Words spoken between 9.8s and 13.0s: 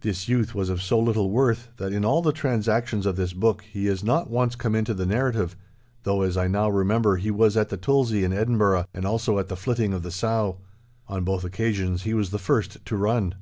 of the sow. On both occasions he was the first to